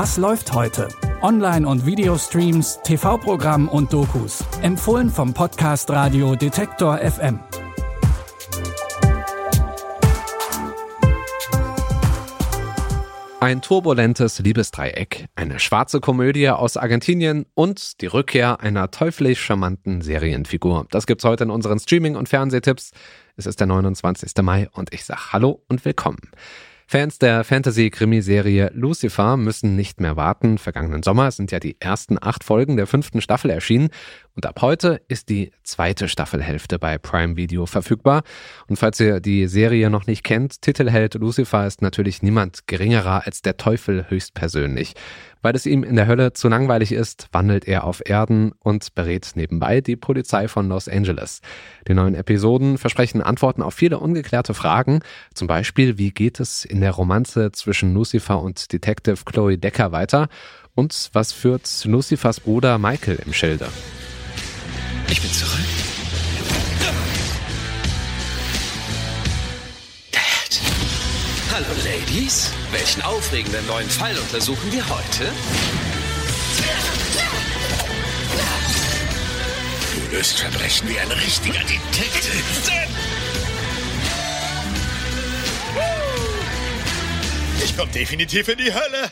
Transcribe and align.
Was 0.00 0.16
läuft 0.16 0.52
heute? 0.52 0.86
Online- 1.22 1.66
und 1.66 1.84
Videostreams, 1.84 2.78
TV-Programm 2.84 3.68
und 3.68 3.92
Dokus. 3.92 4.44
Empfohlen 4.62 5.10
vom 5.10 5.34
Podcast 5.34 5.90
Radio 5.90 6.36
Detektor 6.36 6.98
FM. 6.98 7.40
Ein 13.40 13.60
turbulentes 13.60 14.38
Liebesdreieck, 14.38 15.26
eine 15.34 15.58
schwarze 15.58 15.98
Komödie 15.98 16.48
aus 16.48 16.76
Argentinien 16.76 17.46
und 17.54 18.00
die 18.00 18.06
Rückkehr 18.06 18.60
einer 18.60 18.92
teuflisch 18.92 19.44
charmanten 19.44 20.02
Serienfigur. 20.02 20.86
Das 20.92 21.08
gibt's 21.08 21.24
heute 21.24 21.42
in 21.42 21.50
unseren 21.50 21.80
Streaming- 21.80 22.14
und 22.14 22.28
Fernsehtipps. 22.28 22.92
Es 23.36 23.46
ist 23.46 23.58
der 23.58 23.66
29. 23.66 24.30
Mai 24.42 24.68
und 24.74 24.94
ich 24.94 25.04
sag 25.04 25.32
Hallo 25.32 25.64
und 25.66 25.84
willkommen. 25.84 26.20
Fans 26.90 27.18
der 27.18 27.44
Fantasy-Krimiserie 27.44 28.70
Lucifer 28.72 29.36
müssen 29.36 29.76
nicht 29.76 30.00
mehr 30.00 30.16
warten. 30.16 30.56
Vergangenen 30.56 31.02
Sommer 31.02 31.30
sind 31.30 31.52
ja 31.52 31.60
die 31.60 31.78
ersten 31.78 32.16
acht 32.18 32.44
Folgen 32.44 32.78
der 32.78 32.86
fünften 32.86 33.20
Staffel 33.20 33.50
erschienen 33.50 33.90
und 34.34 34.46
ab 34.46 34.62
heute 34.62 35.02
ist 35.06 35.28
die 35.28 35.50
zweite 35.64 36.08
Staffelhälfte 36.08 36.78
bei 36.78 36.96
Prime 36.96 37.36
Video 37.36 37.66
verfügbar. 37.66 38.22
Und 38.68 38.78
falls 38.78 38.98
ihr 39.00 39.20
die 39.20 39.48
Serie 39.48 39.90
noch 39.90 40.06
nicht 40.06 40.24
kennt, 40.24 40.62
Titelheld 40.62 41.12
Lucifer 41.14 41.66
ist 41.66 41.82
natürlich 41.82 42.22
niemand 42.22 42.66
geringerer 42.66 43.26
als 43.26 43.42
der 43.42 43.58
Teufel 43.58 44.06
höchstpersönlich. 44.08 44.94
Weil 45.42 45.54
es 45.54 45.66
ihm 45.66 45.84
in 45.84 45.96
der 45.96 46.06
Hölle 46.06 46.32
zu 46.32 46.48
langweilig 46.48 46.92
ist, 46.92 47.28
wandelt 47.32 47.66
er 47.66 47.84
auf 47.84 48.02
Erden 48.04 48.52
und 48.60 48.94
berät 48.94 49.32
nebenbei 49.34 49.80
die 49.80 49.96
Polizei 49.96 50.48
von 50.48 50.68
Los 50.68 50.88
Angeles. 50.88 51.40
Die 51.86 51.94
neuen 51.94 52.14
Episoden 52.14 52.78
versprechen 52.78 53.22
Antworten 53.22 53.62
auf 53.62 53.74
viele 53.74 53.98
ungeklärte 53.98 54.54
Fragen, 54.54 55.00
zum 55.34 55.46
Beispiel 55.46 55.98
wie 55.98 56.10
geht 56.10 56.40
es 56.40 56.64
in 56.64 56.80
der 56.80 56.92
Romanze 56.92 57.52
zwischen 57.52 57.94
Lucifer 57.94 58.42
und 58.42 58.72
Detective 58.72 59.18
Chloe 59.24 59.58
Decker 59.58 59.92
weiter 59.92 60.28
und 60.74 61.10
was 61.12 61.32
führt 61.32 61.84
Lucifers 61.84 62.40
Bruder 62.40 62.78
Michael 62.78 63.18
im 63.24 63.32
Schilde. 63.32 63.68
Ich 65.10 65.20
bin 65.20 65.30
zurück. 65.30 65.77
Hallo 71.58 71.74
Ladies. 71.84 72.52
Welchen 72.70 73.02
aufregenden 73.02 73.66
neuen 73.66 73.90
Fall 73.90 74.16
untersuchen 74.16 74.70
wir 74.70 74.88
heute? 74.88 75.24
Du 79.92 80.16
löst 80.16 80.38
Verbrechen 80.38 80.88
wie 80.88 81.00
ein 81.00 81.10
richtiger 81.10 81.58
Detective. 81.58 82.44
Ich 87.64 87.76
komme 87.76 87.90
definitiv 87.90 88.46
in 88.46 88.58
die 88.58 88.72
Hölle. 88.72 89.10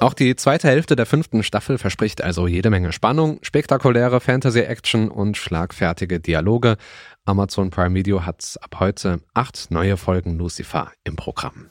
Auch 0.00 0.14
die 0.14 0.34
zweite 0.34 0.66
Hälfte 0.66 0.96
der 0.96 1.04
fünften 1.04 1.42
Staffel 1.42 1.76
verspricht 1.76 2.22
also 2.22 2.46
jede 2.46 2.70
Menge 2.70 2.90
Spannung, 2.90 3.38
spektakuläre 3.42 4.20
Fantasy-Action 4.20 5.10
und 5.10 5.36
schlagfertige 5.36 6.20
Dialoge. 6.20 6.78
Amazon 7.26 7.68
Prime 7.68 7.94
Video 7.94 8.24
hat 8.24 8.56
ab 8.62 8.76
heute 8.80 9.20
acht 9.34 9.70
neue 9.70 9.98
Folgen 9.98 10.38
Lucifer 10.38 10.90
im 11.04 11.16
Programm. 11.16 11.70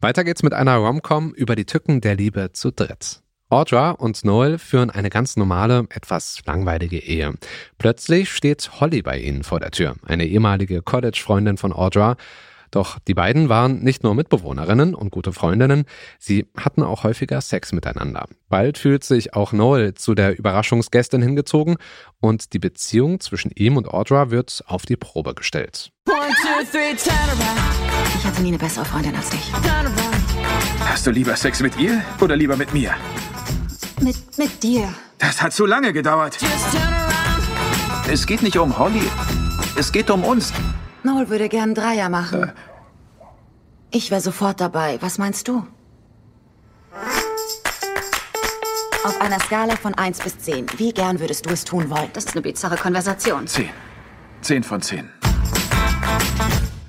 Weiter 0.00 0.24
geht's 0.24 0.42
mit 0.42 0.54
einer 0.54 0.76
Rom-Com 0.76 1.34
über 1.34 1.54
die 1.54 1.66
Tücken 1.66 2.00
der 2.00 2.16
Liebe 2.16 2.52
zu 2.52 2.70
dritt. 2.70 3.20
Audra 3.50 3.90
und 3.90 4.24
Noel 4.24 4.58
führen 4.58 4.88
eine 4.88 5.10
ganz 5.10 5.36
normale, 5.36 5.86
etwas 5.90 6.40
langweilige 6.46 6.98
Ehe. 6.98 7.34
Plötzlich 7.76 8.32
steht 8.32 8.80
Holly 8.80 9.02
bei 9.02 9.18
ihnen 9.18 9.44
vor 9.44 9.60
der 9.60 9.70
Tür, 9.70 9.96
eine 10.06 10.24
ehemalige 10.24 10.80
College-Freundin 10.80 11.58
von 11.58 11.74
Audra. 11.74 12.16
Doch 12.70 12.98
die 13.06 13.14
beiden 13.14 13.48
waren 13.48 13.82
nicht 13.82 14.02
nur 14.02 14.14
Mitbewohnerinnen 14.14 14.94
und 14.94 15.10
gute 15.10 15.32
Freundinnen, 15.32 15.84
sie 16.18 16.46
hatten 16.56 16.82
auch 16.82 17.04
häufiger 17.04 17.40
Sex 17.40 17.72
miteinander. 17.72 18.26
Bald 18.48 18.78
fühlt 18.78 19.04
sich 19.04 19.34
auch 19.34 19.52
Noel 19.52 19.94
zu 19.94 20.14
der 20.14 20.38
Überraschungsgästin 20.38 21.22
hingezogen 21.22 21.76
und 22.20 22.52
die 22.52 22.58
Beziehung 22.58 23.20
zwischen 23.20 23.50
ihm 23.54 23.76
und 23.76 23.88
Audra 23.88 24.30
wird 24.30 24.64
auf 24.66 24.86
die 24.86 24.96
Probe 24.96 25.34
gestellt. 25.34 25.90
Ich 28.18 28.24
hatte 28.24 28.42
nie 28.42 28.48
eine 28.48 28.58
bessere 28.58 28.84
Freundin 28.84 29.14
als 29.14 29.30
dich. 29.30 29.52
Hast 30.80 31.06
du 31.06 31.10
lieber 31.10 31.36
Sex 31.36 31.60
mit 31.60 31.78
ihr 31.78 32.02
oder 32.20 32.36
lieber 32.36 32.56
mit 32.56 32.72
mir? 32.72 32.94
Mit, 34.00 34.16
mit 34.38 34.62
dir. 34.62 34.92
Das 35.18 35.40
hat 35.42 35.52
zu 35.52 35.66
lange 35.66 35.92
gedauert. 35.92 36.38
Es 38.10 38.26
geht 38.26 38.42
nicht 38.42 38.58
um 38.58 38.78
Holly. 38.78 39.02
Es 39.76 39.90
geht 39.90 40.10
um 40.10 40.24
uns. 40.24 40.52
Noel 41.06 41.28
würde 41.28 41.48
gern 41.48 41.74
Dreier 41.74 42.08
machen. 42.08 42.52
Ich 43.92 44.10
wäre 44.10 44.20
sofort 44.20 44.60
dabei. 44.60 44.98
Was 45.00 45.18
meinst 45.18 45.46
du? 45.46 45.64
Auf 49.04 49.20
einer 49.20 49.38
Skala 49.38 49.76
von 49.76 49.94
1 49.94 50.20
bis 50.20 50.40
10, 50.40 50.66
wie 50.78 50.92
gern 50.92 51.20
würdest 51.20 51.46
du 51.46 51.50
es 51.50 51.64
tun 51.64 51.88
wollen? 51.90 52.10
Das 52.12 52.24
ist 52.24 52.32
eine 52.32 52.42
bizarre 52.42 52.76
Konversation. 52.76 53.46
Zehn. 53.46 53.70
Zehn 54.40 54.64
von 54.64 54.82
zehn. 54.82 55.08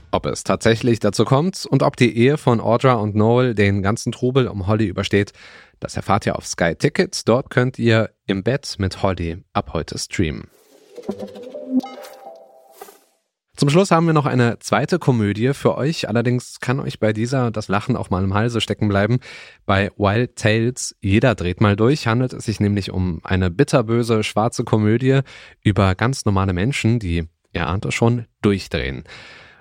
Ob 0.09 0.25
es 0.25 0.43
tatsächlich 0.43 0.99
dazu 0.99 1.23
kommt 1.23 1.67
und 1.67 1.83
ob 1.83 1.95
die 1.95 2.17
Ehe 2.17 2.39
von 2.39 2.59
Audra 2.59 2.93
und 2.93 3.13
Noel 3.13 3.53
den 3.53 3.83
ganzen 3.83 4.11
Trubel 4.11 4.47
um 4.47 4.65
Holly 4.65 4.87
übersteht, 4.87 5.31
das 5.79 5.95
erfahrt 5.95 6.25
ihr 6.25 6.35
auf 6.35 6.47
Sky 6.47 6.73
Tickets. 6.75 7.23
Dort 7.23 7.51
könnt 7.51 7.77
ihr 7.77 8.09
im 8.25 8.41
Bett 8.41 8.77
mit 8.79 9.03
Holly 9.03 9.43
ab 9.53 9.73
heute 9.73 9.95
streamen. 9.99 10.49
Zum 13.57 13.71
Schluss 13.71 13.89
haben 13.89 14.05
wir 14.05 14.13
noch 14.13 14.27
eine 14.27 14.59
zweite 14.59 14.99
Komödie 14.99 15.51
für 15.55 15.75
euch. 15.75 16.07
Allerdings 16.07 16.59
kann 16.59 16.79
euch 16.79 16.99
bei 16.99 17.11
dieser 17.11 17.49
das 17.49 17.69
Lachen 17.69 17.95
auch 17.95 18.11
mal 18.11 18.23
im 18.23 18.35
Halse 18.35 18.61
stecken 18.61 18.87
bleiben. 18.87 19.17
Bei 19.65 19.89
Wild 19.97 20.35
Tales, 20.35 20.95
jeder 21.01 21.33
dreht 21.33 21.59
mal 21.59 21.75
durch, 21.75 22.05
handelt 22.05 22.33
es 22.33 22.45
sich 22.45 22.59
nämlich 22.59 22.91
um 22.91 23.19
eine 23.23 23.49
bitterböse 23.49 24.23
schwarze 24.23 24.63
Komödie 24.63 25.21
über 25.63 25.95
ganz 25.95 26.23
normale 26.25 26.53
Menschen, 26.53 26.99
die, 26.99 27.29
ihr 27.51 27.65
ahnt 27.65 27.85
es 27.85 27.95
schon, 27.95 28.27
durchdrehen. 28.43 29.05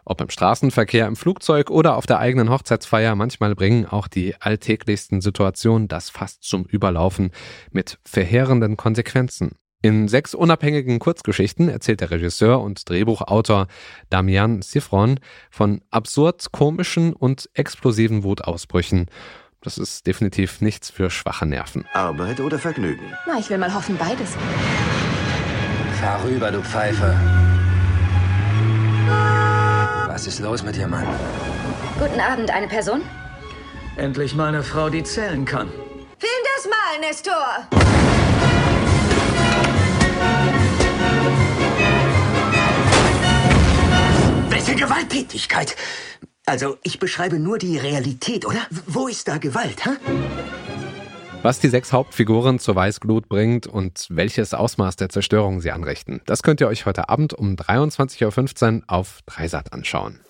Ob 0.04 0.20
im 0.20 0.28
Straßenverkehr, 0.28 1.06
im 1.06 1.16
Flugzeug 1.16 1.70
oder 1.70 1.96
auf 1.96 2.04
der 2.04 2.18
eigenen 2.18 2.50
Hochzeitsfeier, 2.50 3.14
manchmal 3.14 3.54
bringen 3.54 3.86
auch 3.86 4.08
die 4.08 4.34
alltäglichsten 4.38 5.22
Situationen 5.22 5.88
das 5.88 6.10
fast 6.10 6.44
zum 6.44 6.66
Überlaufen 6.66 7.30
mit 7.72 7.98
verheerenden 8.04 8.76
Konsequenzen. 8.76 9.52
In 9.82 10.08
sechs 10.08 10.34
unabhängigen 10.34 10.98
Kurzgeschichten 10.98 11.68
erzählt 11.68 12.00
der 12.00 12.10
Regisseur 12.10 12.60
und 12.60 12.88
Drehbuchautor 12.88 13.66
Damian 14.10 14.62
Sifron 14.62 15.20
von 15.50 15.80
absurd 15.90 16.50
komischen 16.50 17.12
und 17.12 17.48
explosiven 17.54 18.24
Wutausbrüchen. 18.24 19.06
Das 19.60 19.78
ist 19.78 20.06
definitiv 20.06 20.60
nichts 20.60 20.90
für 20.90 21.10
schwache 21.10 21.46
Nerven. 21.46 21.86
Arbeit 21.92 22.40
oder 22.40 22.58
Vergnügen? 22.58 23.12
Na, 23.26 23.38
ich 23.38 23.50
will 23.50 23.58
mal 23.58 23.72
hoffen, 23.74 23.96
beides. 23.96 24.36
Fahr 26.00 26.24
rüber, 26.24 26.50
du 26.50 26.62
Pfeife. 26.62 27.14
Was 30.06 30.26
ist 30.26 30.40
los 30.40 30.62
mit 30.62 30.76
dir, 30.76 30.88
Mann? 30.88 31.06
Guten 31.98 32.20
Abend, 32.20 32.50
eine 32.50 32.68
Person? 32.68 33.02
Endlich 33.96 34.34
mal 34.34 34.48
eine 34.48 34.62
Frau, 34.62 34.88
die 34.88 35.02
zählen 35.02 35.44
kann. 35.44 35.68
Film 36.18 36.42
das 36.54 36.66
mal, 36.66 37.00
Nestor! 37.00 38.55
Gewalttätigkeit? 45.06 45.76
Also, 46.46 46.76
ich 46.82 46.98
beschreibe 46.98 47.38
nur 47.38 47.58
die 47.58 47.78
Realität, 47.78 48.46
oder? 48.46 48.60
Wo 48.86 49.08
ist 49.08 49.28
da 49.28 49.38
Gewalt, 49.38 49.84
hä? 49.84 49.90
Was 51.42 51.60
die 51.60 51.68
sechs 51.68 51.92
Hauptfiguren 51.92 52.58
zur 52.58 52.74
Weißglut 52.74 53.28
bringt 53.28 53.66
und 53.66 54.06
welches 54.10 54.52
Ausmaß 54.52 54.96
der 54.96 55.08
Zerstörung 55.08 55.60
sie 55.60 55.70
anrichten, 55.70 56.20
das 56.26 56.42
könnt 56.42 56.60
ihr 56.60 56.66
euch 56.66 56.86
heute 56.86 57.08
Abend 57.08 57.34
um 57.34 57.54
23.15 57.54 58.78
Uhr 58.78 58.82
auf 58.88 59.20
Dreisat 59.26 59.72
anschauen. 59.72 60.20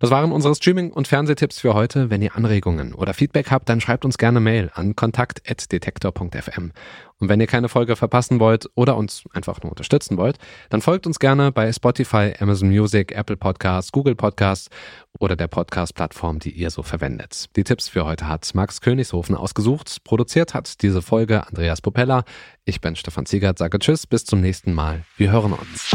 Das 0.00 0.10
waren 0.10 0.32
unsere 0.32 0.54
Streaming- 0.54 0.92
und 0.92 1.08
Fernsehtipps 1.08 1.60
für 1.60 1.74
heute. 1.74 2.08
Wenn 2.08 2.22
ihr 2.22 2.34
Anregungen 2.34 2.94
oder 2.94 3.12
Feedback 3.12 3.50
habt, 3.50 3.68
dann 3.68 3.82
schreibt 3.82 4.06
uns 4.06 4.16
gerne 4.16 4.40
Mail 4.40 4.70
an 4.72 4.96
kontakt.detektor.fm. 4.96 6.72
Und 7.18 7.28
wenn 7.28 7.38
ihr 7.38 7.46
keine 7.46 7.68
Folge 7.68 7.96
verpassen 7.96 8.40
wollt 8.40 8.66
oder 8.74 8.96
uns 8.96 9.24
einfach 9.34 9.62
nur 9.62 9.70
unterstützen 9.70 10.16
wollt, 10.16 10.38
dann 10.70 10.80
folgt 10.80 11.06
uns 11.06 11.18
gerne 11.18 11.52
bei 11.52 11.70
Spotify, 11.70 12.32
Amazon 12.40 12.70
Music, 12.70 13.12
Apple 13.12 13.36
Podcasts, 13.36 13.92
Google 13.92 14.14
Podcasts 14.14 14.70
oder 15.18 15.36
der 15.36 15.48
Podcast-Plattform, 15.48 16.38
die 16.38 16.52
ihr 16.52 16.70
so 16.70 16.82
verwendet. 16.82 17.54
Die 17.56 17.64
Tipps 17.64 17.90
für 17.90 18.06
heute 18.06 18.26
hat 18.26 18.54
Max 18.54 18.80
Königshofen 18.80 19.34
ausgesucht. 19.34 20.02
Produziert 20.04 20.54
hat 20.54 20.80
diese 20.80 21.02
Folge 21.02 21.46
Andreas 21.46 21.82
Popella. 21.82 22.24
Ich 22.64 22.80
bin 22.80 22.96
Stefan 22.96 23.26
Ziegert, 23.26 23.58
sage 23.58 23.78
Tschüss, 23.78 24.06
bis 24.06 24.24
zum 24.24 24.40
nächsten 24.40 24.72
Mal. 24.72 25.04
Wir 25.18 25.30
hören 25.30 25.52
uns. 25.52 25.94